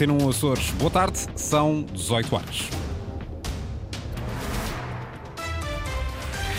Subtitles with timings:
[0.00, 0.70] Antena 1 Açores.
[0.78, 2.89] Boa tarde, são 18 horas.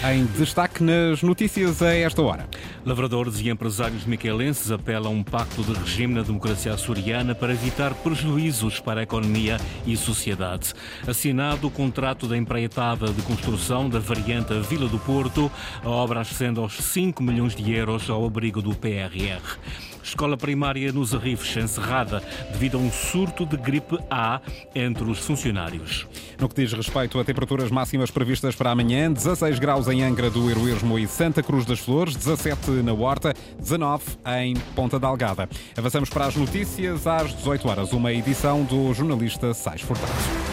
[0.04, 2.50] Em destaque nas notícias a esta hora.
[2.84, 7.94] Lavradores e empresários miquelenses apelam a um pacto de regime na democracia açoriana para evitar
[7.94, 10.74] prejuízos para a economia e sociedade.
[11.08, 15.52] Assinado o contrato da empreitada de construção da variante Vila do Porto,
[15.84, 19.60] a obra ascende aos 5 milhões de euros ao abrigo do PRR.
[20.04, 24.42] Escola primária nos Arrifes encerrada devido a um surto de gripe A
[24.74, 26.08] entre os funcionários.
[26.40, 30.50] No que diz respeito a temperaturas máximas previstas para amanhã, 16 graus em Angra do
[30.50, 34.04] Heroísmo e Santa Cruz das Flores, 17 na Horta, 19
[34.40, 35.50] em Ponta Delgada.
[35.78, 40.51] Avançamos para as notícias às 18 horas, uma edição do jornalista Sais Furtado.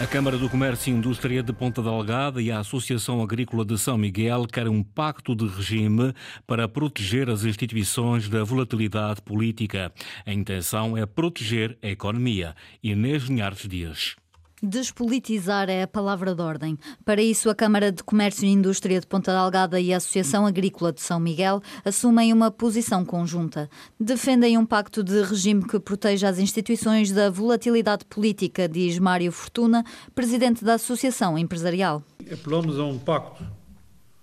[0.00, 3.98] A Câmara do Comércio e Indústria de Ponta Delgada e a Associação Agrícola de São
[3.98, 6.14] Miguel querem um pacto de regime
[6.46, 9.92] para proteger as instituições da volatilidade política.
[10.24, 12.56] A intenção é proteger a economia.
[12.82, 14.16] Inês Linhares Dias.
[14.62, 16.78] Despolitizar é a palavra de ordem.
[17.02, 20.92] Para isso, a Câmara de Comércio e Indústria de Ponta Delgada e a Associação Agrícola
[20.92, 23.70] de São Miguel assumem uma posição conjunta.
[23.98, 29.82] Defendem um pacto de regime que proteja as instituições da volatilidade política, diz Mário Fortuna,
[30.14, 32.02] presidente da Associação Empresarial.
[32.30, 33.42] Apelamos a um pacto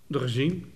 [0.07, 0.67] de regime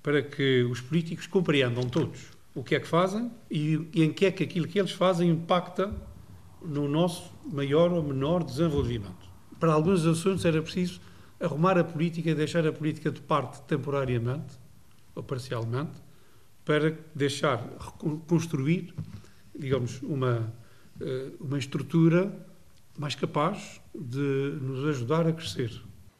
[0.00, 4.30] para que os políticos compreendam todos o que é que fazem e em que é
[4.30, 5.92] que aquilo que eles fazem impacta
[6.66, 9.26] no nosso maior ou menor desenvolvimento.
[9.58, 11.00] Para alguns assuntos era preciso
[11.40, 14.54] arrumar a política deixar a política de parte temporariamente
[15.14, 16.00] ou parcialmente
[16.64, 17.58] para deixar
[18.26, 18.92] construir,
[19.58, 20.52] digamos, uma,
[21.00, 22.32] eh, uma estrutura
[22.98, 25.70] mais capaz de nos ajudar a crescer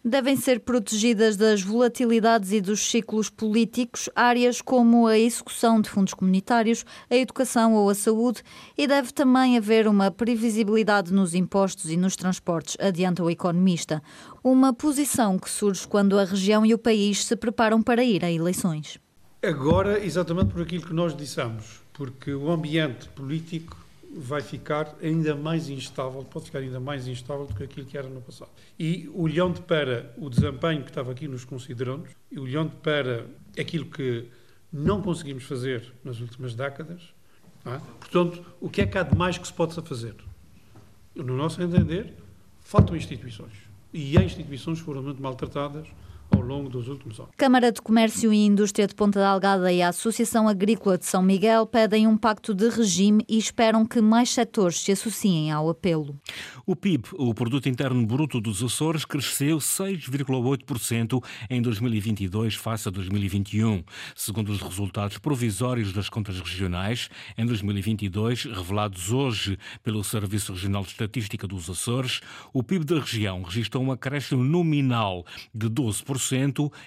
[0.06, 6.14] devem ser protegidas das volatilidades e dos ciclos políticos áreas como a execução de fundos
[6.14, 8.44] comunitários, a educação ou a saúde
[8.78, 14.00] e deve também haver uma previsibilidade nos impostos e nos transportes, adianta o economista.
[14.44, 18.30] Uma posição que surge quando a região e o país se preparam para ir a
[18.30, 19.00] eleições.
[19.42, 23.76] Agora, exatamente por aquilo que nós dissemos, porque o ambiente político
[24.16, 28.08] vai ficar ainda mais instável, pode ficar ainda mais instável do que aquilo que era
[28.08, 28.50] no passado.
[28.78, 33.26] E olhando para o desempenho que estava aqui nos considerandos, e olhando para
[33.58, 34.28] aquilo que
[34.72, 37.02] não conseguimos fazer nas últimas décadas,
[37.64, 37.78] é?
[38.00, 40.14] portanto, o que é que há de mais que se possa fazer?
[41.14, 42.14] No nosso entender,
[42.60, 43.52] faltam instituições.
[43.92, 45.86] E as instituições foram muito maltratadas
[46.30, 47.32] ao longo dos últimos anos.
[47.36, 51.66] Câmara de Comércio e Indústria de Ponta Delgada e a Associação Agrícola de São Miguel
[51.66, 56.18] pedem um pacto de regime e esperam que mais setores se associem ao apelo.
[56.66, 63.84] O PIB, o Produto Interno Bruto dos Açores, cresceu 6,8% em 2022 face a 2021.
[64.14, 67.08] Segundo os resultados provisórios das contas regionais,
[67.38, 72.20] em 2022, revelados hoje pelo Serviço Regional de Estatística dos Açores,
[72.52, 76.15] o PIB da região registrou um acréscimo nominal de 12%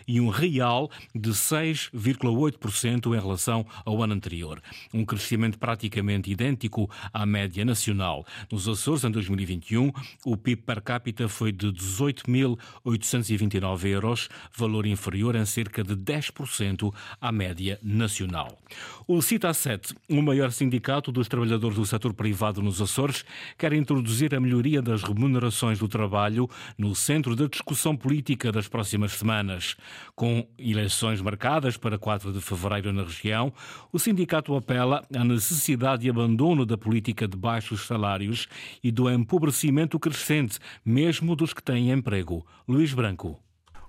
[0.08, 4.62] e um real de 6,8% em relação ao ano anterior.
[4.94, 8.26] Um crescimento praticamente idêntico à média nacional.
[8.52, 9.92] Nos Açores, em 2021,
[10.26, 17.32] o PIB per capita foi de 18.829 euros, valor inferior em cerca de 10% à
[17.32, 18.56] média nacional.
[19.08, 23.26] O CITA7, o maior sindicato dos trabalhadores do setor privado nos Açores,
[23.58, 29.14] quer introduzir a melhoria das remunerações do trabalho no centro da discussão política das próximas
[29.20, 29.76] semanas.
[30.16, 33.54] Com eleições marcadas para 4 de fevereiro na região,
[33.92, 38.48] o sindicato apela à necessidade de abandono da política de baixos salários
[38.84, 42.46] e do empobrecimento crescente, mesmo dos que têm emprego.
[42.68, 43.40] Luís Branco.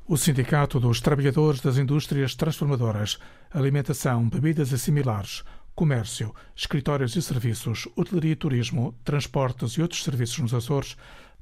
[0.06, 3.16] O Sindicato dos Trabalhadores das Indústrias Transformadoras,
[3.52, 10.40] Alimentação, Bebidas e Similares, Comércio, Escritórios e Serviços, Hotelaria e Turismo, Transportes e outros serviços
[10.40, 10.96] nos Açores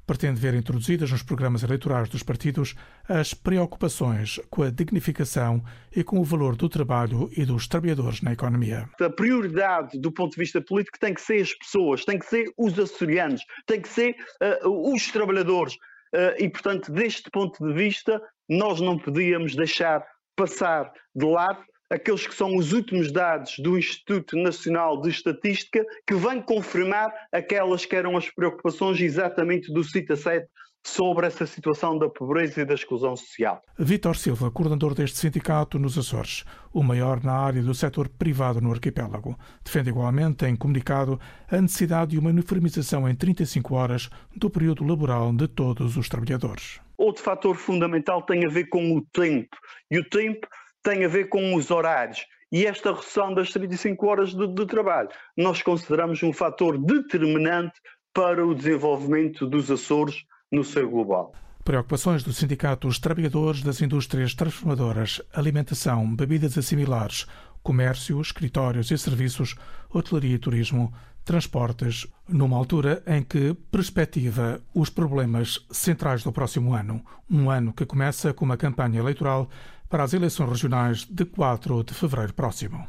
[0.09, 2.73] pretende ver introduzidas nos programas eleitorais dos partidos
[3.07, 5.63] as preocupações com a dignificação
[5.95, 8.89] e com o valor do trabalho e dos trabalhadores na economia.
[8.99, 12.51] A prioridade do ponto de vista político tem que ser as pessoas, tem que ser
[12.57, 14.15] os açorianos, tem que ser
[14.63, 15.75] uh, os trabalhadores.
[15.75, 18.19] Uh, e, portanto, deste ponto de vista,
[18.49, 20.03] nós não podíamos deixar
[20.35, 26.13] passar de lado aqueles que são os últimos dados do Instituto Nacional de Estatística, que
[26.13, 30.47] vêm confirmar aquelas que eram as preocupações exatamente do CITA 7
[30.83, 33.61] sobre essa situação da pobreza e da exclusão social.
[33.77, 38.71] Vítor Silva, coordenador deste sindicato nos Açores, o maior na área do setor privado no
[38.71, 41.19] arquipélago, defende igualmente em comunicado
[41.49, 46.79] a necessidade de uma uniformização em 35 horas do período laboral de todos os trabalhadores.
[46.97, 49.55] Outro fator fundamental tem a ver com o tempo.
[49.91, 50.47] E o tempo
[50.83, 52.25] tem a ver com os horários.
[52.51, 57.79] E esta redução das 35 horas de, de trabalho nós consideramos um fator determinante
[58.13, 61.33] para o desenvolvimento dos Açores no seu global.
[61.63, 67.27] Preocupações do Sindicato dos Trabalhadores das Indústrias Transformadoras, Alimentação, Bebidas Assimilares,
[67.61, 69.55] Comércio, Escritórios e Serviços,
[69.93, 70.91] Hotelaria e Turismo,
[71.23, 77.85] Transportes, numa altura em que perspectiva os problemas centrais do próximo ano, um ano que
[77.85, 79.47] começa com uma campanha eleitoral
[79.89, 82.87] para as eleições regionais de 4 de fevereiro próximo.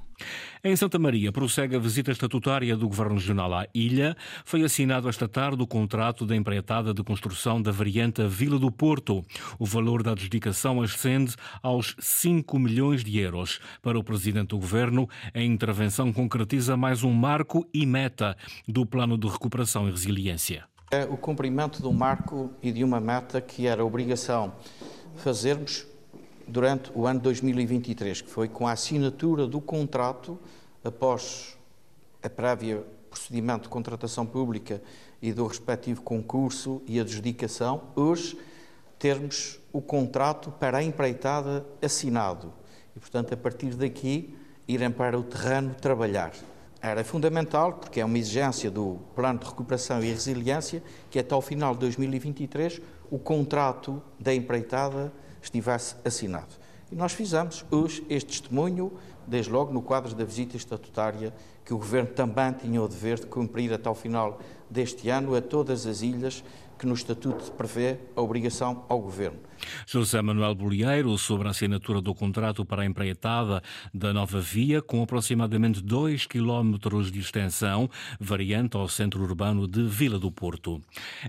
[0.62, 4.14] Em Santa Maria, prossegue a visita estatutária do Governo Regional à ilha.
[4.44, 9.24] Foi assinado esta tarde o contrato da empreitada de construção da variante Vila do Porto.
[9.58, 13.60] O valor da adjudicação ascende aos 5 milhões de euros.
[13.80, 18.36] Para o Presidente do Governo, a intervenção concretiza mais um marco e meta
[18.68, 20.64] do Plano de Recuperação e Resiliência.
[20.90, 24.52] É o cumprimento de um marco e de uma meta que era obrigação
[25.16, 25.86] fazermos
[26.50, 30.38] durante o ano 2023, que foi com a assinatura do contrato
[30.84, 31.56] após
[32.22, 34.80] a prévia procedimento de contratação pública
[35.20, 38.38] e do respectivo concurso e adjudicação, hoje
[38.98, 42.52] termos o contrato para a empreitada assinado
[42.96, 44.34] e, portanto, a partir daqui
[44.68, 46.32] irem para o terreno trabalhar.
[46.80, 51.42] Era fundamental, porque é uma exigência do Plano de Recuperação e Resiliência, que até ao
[51.42, 52.80] final de 2023
[53.10, 56.54] o contrato da empreitada estivesse assinado.
[56.90, 58.92] E nós fizemos hoje este testemunho,
[59.26, 61.32] desde logo no quadro da visita estatutária,
[61.64, 65.40] que o Governo também tinha o dever de cumprir até ao final deste ano a
[65.40, 66.42] todas as ilhas
[66.80, 69.50] que no Estatuto prevê a obrigação ao Governo.
[69.86, 73.62] José Manuel Bolieiro, sobre a assinatura do contrato para a empreitada
[73.92, 76.78] da nova via, com aproximadamente 2 km
[77.12, 80.80] de extensão, variante ao centro urbano de Vila do Porto.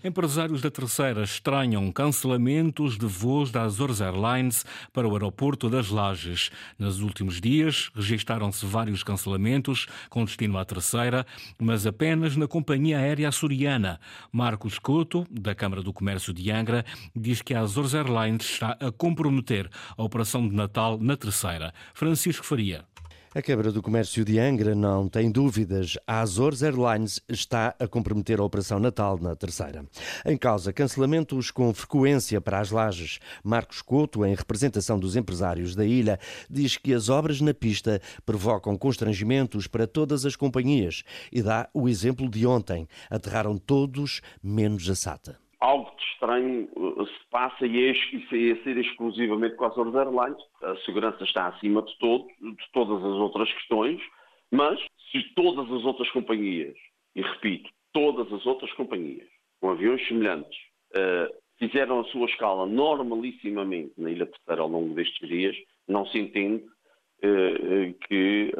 [0.04, 6.50] Empresários da Terceira estranham cancelamentos de voos da Azores Airlines para o aeroporto das Lages.
[6.80, 11.26] Nos últimos dias, registaram-se vários cancelamentos com destino à Terceira,
[11.60, 14.00] mas apenas na companhia aérea açoriana.
[14.32, 16.86] Marcos Couto, da Câmara do Comércio de Angra,
[17.16, 21.74] diz que a Azores Airlines está a comprometer a operação de Natal na terceira.
[21.94, 22.86] Francisco Faria.
[23.34, 25.98] A Câmara do Comércio de Angra não tem dúvidas.
[26.06, 29.86] A Azores Airlines está a comprometer a Operação Natal na terceira.
[30.26, 33.20] Em causa, cancelamentos com frequência para as lajes.
[33.42, 36.20] Marcos Couto, em representação dos empresários da ilha,
[36.50, 41.88] diz que as obras na pista provocam constrangimentos para todas as companhias e dá o
[41.88, 42.86] exemplo de ontem.
[43.10, 48.78] Aterraram todos, menos a SATA algo de estranho uh, se passa e é, é ser
[48.78, 50.44] exclusivamente com as Azores Airlines.
[50.64, 54.02] A segurança está acima de, todo, de todas as outras questões,
[54.52, 54.80] mas
[55.12, 56.76] se todas as outras companhias,
[57.16, 59.28] e repito, todas as outras companhias
[59.62, 60.58] com aviões semelhantes
[60.96, 65.56] uh, fizeram a sua escala normalissimamente na Ilha Terceira ao longo destes dias,
[65.88, 68.52] não se entende uh, que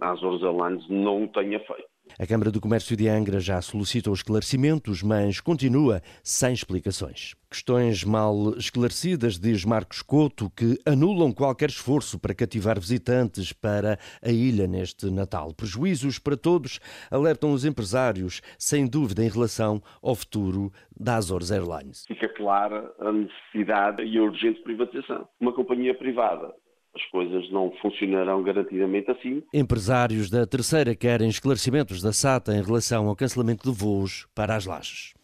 [0.00, 1.87] a Azores Airlines não o tenha feito.
[2.18, 7.34] A Câmara do Comércio de Angra já solicitou esclarecimentos, mas continua sem explicações.
[7.50, 14.30] Questões mal esclarecidas, diz Marcos Couto, que anulam qualquer esforço para cativar visitantes para a
[14.30, 15.54] ilha neste Natal.
[15.54, 16.78] Prejuízos para todos,
[17.10, 22.04] alertam os empresários, sem dúvida em relação ao futuro da Azores Airlines.
[22.06, 25.26] Fica clara a necessidade e a urgente privatização.
[25.40, 26.52] Uma companhia privada
[26.98, 29.42] as coisas não funcionarão garantidamente assim.
[29.54, 34.66] Empresários da terceira querem esclarecimentos da SATA em relação ao cancelamento de voos para as
[34.66, 35.14] lajes.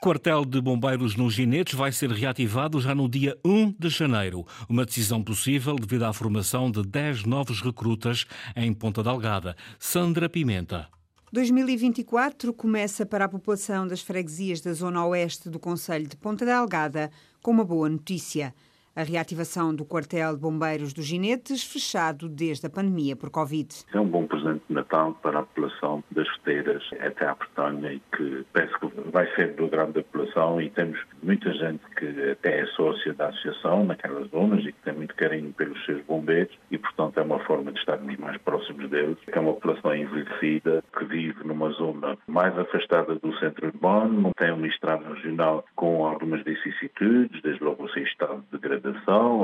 [0.00, 4.46] Quartel de Bombeiros nos Ginetes vai ser reativado já no dia 1 de janeiro.
[4.68, 9.56] Uma decisão possível devido à formação de 10 novos recrutas em Ponta Delgada.
[9.76, 10.88] Sandra Pimenta.
[11.32, 17.10] 2024 começa para a população das freguesias da zona oeste do Conselho de Ponta Delgada
[17.42, 18.54] com uma boa notícia
[18.94, 23.68] a reativação do quartel de bombeiros dos Ginetes, fechado desde a pandemia por Covid.
[23.92, 28.00] É um bom presente de Natal para a população das feiras até à Bretanha e
[28.16, 32.60] que penso que vai ser do grande da população e temos muita gente que até
[32.60, 36.78] é sócia da associação naquelas zonas e que tem muito carinho pelos seus bombeiros e,
[36.78, 39.16] portanto, é uma forma de estarmos mais próximos deles.
[39.28, 44.52] É uma população envelhecida que vive numa zona mais afastada do centro urbano, não tem
[44.52, 48.58] uma estrada regional com algumas vicissitudes, desde logo o seu estado de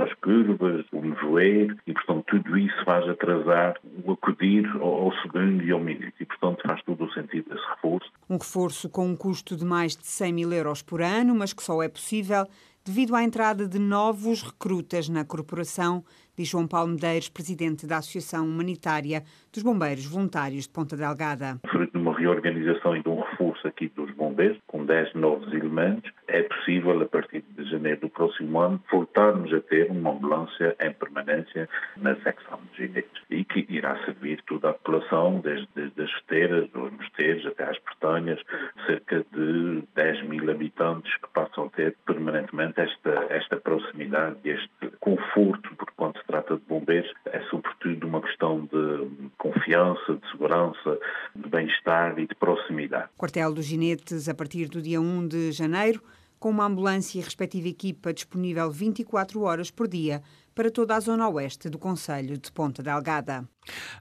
[0.03, 3.75] as curvas, o nevoeiro, e portanto tudo isso faz atrasar
[4.05, 8.11] o acudir ao, segundo e ao minuto, e portanto faz todo o sentido desse reforço.
[8.29, 11.63] Um reforço com um custo de mais de 100 mil euros por ano, mas que
[11.63, 12.47] só é possível
[12.85, 16.05] devido à entrada de novos recrutas na corporação,
[16.37, 21.59] diz João Paulo Medeiros, presidente da Associação Humanitária dos Bombeiros Voluntários de Ponta Delgada.
[21.67, 25.53] Fruto de uma reorganização e de um reforço aqui dos bombeiros, com com 10 novos
[25.53, 30.76] elementos, é possível, a partir de janeiro do próximo ano, voltarmos a ter uma ambulância
[30.81, 36.03] em permanência na secção de ginetes e que irá servir toda a população, desde, desde
[36.03, 38.41] as esteiras, os mosteiros até às portanhas,
[38.87, 44.97] cerca de 10 mil habitantes que passam a ter permanentemente esta, esta proximidade e este
[45.00, 50.99] conforto, porque quando se trata de bombeiros é sobretudo uma questão de confiança, de segurança,
[51.35, 53.09] de bem-estar e de proximidade.
[53.25, 56.02] Quartel dos Ginetes, a partir do dia 1 de janeiro,
[56.38, 60.23] com uma ambulância e respectiva equipa disponível 24 horas por dia
[60.55, 63.49] para toda a zona oeste do Conselho de Ponta Delgada.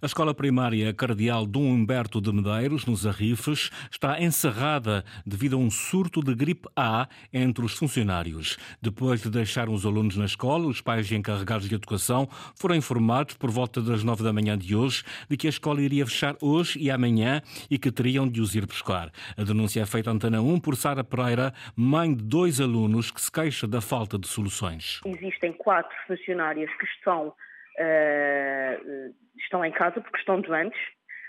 [0.01, 5.71] A escola primária Cardeal Dom Humberto de Medeiros, nos Arrifes, está encerrada devido a um
[5.71, 8.57] surto de gripe A entre os funcionários.
[8.81, 12.27] Depois de deixar os alunos na escola, os pais encarregados de educação
[12.59, 16.05] foram informados por volta das nove da manhã de hoje de que a escola iria
[16.05, 19.11] fechar hoje e amanhã e que teriam de os ir buscar.
[19.37, 23.21] A denúncia é feita à Antena 1 por Sara Pereira, mãe de dois alunos que
[23.21, 24.99] se queixa da falta de soluções.
[25.05, 26.42] Existem quatro funcionários
[26.77, 30.79] que estão uh, estão em casa porque estão doentes.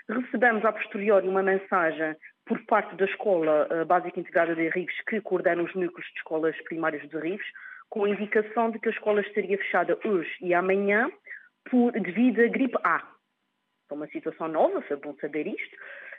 [0.07, 5.19] Recebemos a posteriori uma mensagem por parte da Escola eh, Básica Integrada de Arrives, que
[5.21, 7.45] coordena os núcleos de escolas primárias de Arrives,
[7.89, 11.09] com a indicação de que a escola estaria fechada hoje e amanhã
[11.69, 13.01] por, devido à gripe A.
[13.89, 15.77] É uma situação nova, foi bom saber isto.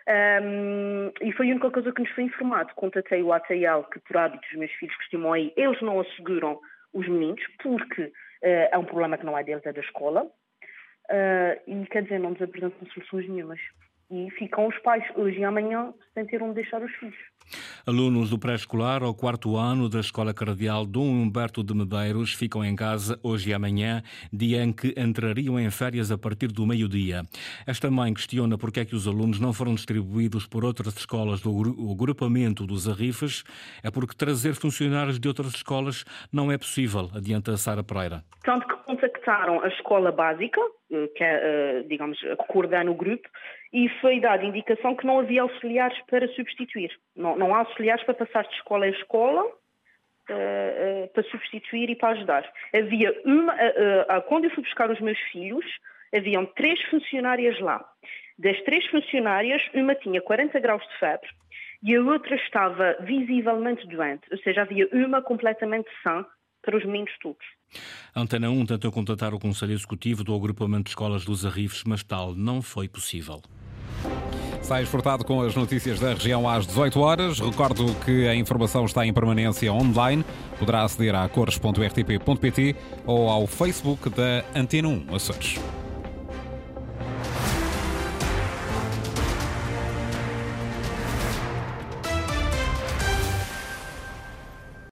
[0.09, 2.75] Um, e foi a única coisa que nos foi informado.
[2.75, 6.61] Contatei o ATL, que por hábito os meus filhos costumam aí, eles não asseguram
[6.93, 8.13] os meninos, porque
[8.43, 10.25] é um problema que não é deles, é da escola.
[11.09, 13.61] Uh, e quer dizer, não nos apresentam soluções nenhumas.
[14.11, 17.17] E ficam os pais hoje e amanhã sem ter onde deixar os filhos.
[17.87, 22.75] Alunos do pré-escolar ao quarto ano da Escola Cardeal Dom Humberto de Medeiros ficam em
[22.75, 27.23] casa hoje e amanhã, dia em que entrariam em férias a partir do meio-dia.
[27.67, 31.51] Esta mãe questiona porque é que os alunos não foram distribuídos por outras escolas do
[31.93, 33.45] agrupamento dos Arrifes.
[33.83, 38.25] É porque trazer funcionários de outras escolas não é possível, adianta Sara Pereira.
[38.43, 40.61] Tanto que contactaram a escola básica,
[40.91, 43.29] eh, que é, eh, digamos, coordena o grupo,
[43.73, 46.91] e foi dada indicação que não havia auxiliares para substituir.
[47.15, 51.97] Não, não há auxiliares para passar de escola em escola, uh, uh, para substituir e
[51.97, 52.53] para ajudar.
[52.75, 55.65] Havia uma, uh, quando eu fui buscar os meus filhos,
[56.15, 57.85] haviam três funcionárias lá.
[58.39, 61.29] Das três funcionárias, uma tinha 40 graus de febre
[61.83, 66.25] e a outra estava visivelmente doente, ou seja, havia uma completamente sã
[66.63, 67.47] para os meninos todos.
[68.15, 72.03] A Antena 1 tentou contatar o Conselho Executivo do Agrupamento de Escolas dos Arrifes, mas
[72.03, 73.41] tal não foi possível.
[74.67, 77.39] Sai exportado com as notícias da região às 18 horas.
[77.39, 80.25] Recordo que a informação está em permanência online.
[80.59, 82.75] Poderá aceder a cores.rtp.pt
[83.07, 85.61] ou ao Facebook da Antena 1 Açores.